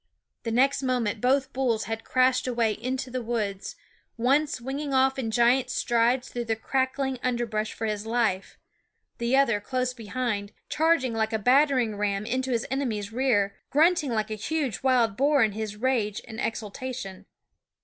The 0.41 0.51
next 0.51 0.81
moment 0.81 1.21
both 1.21 1.53
bulls 1.53 1.83
had 1.83 2.03
crashed 2.03 2.47
away 2.47 2.73
into 2.73 3.11
the 3.11 3.21
woods, 3.21 3.75
one 4.15 4.47
swinging 4.47 4.95
off 4.95 5.19
in 5.19 5.29
giant 5.29 5.69
strides 5.69 6.27
through 6.27 6.45
the 6.45 6.55
crackling 6.55 7.19
under 7.21 7.45
brush 7.45 7.71
for 7.73 7.85
his 7.85 8.07
life, 8.07 8.57
the 9.19 9.35
other 9.35 9.61
close 9.61 9.93
behind, 9.93 10.53
charging 10.69 11.13
like 11.13 11.33
a 11.33 11.37
battering 11.37 11.97
ram 11.97 12.25
into 12.25 12.49
his 12.49 12.65
enemy's 12.71 13.13
rear, 13.13 13.53
grunting 13.69 14.11
like 14.11 14.31
a 14.31 14.41
huge 14.41 14.81
wild 14.81 15.15
boar 15.15 15.43
in 15.43 15.51
his 15.51 15.75
rage 15.75 16.19
and 16.27 16.39
exultation. 16.39 17.27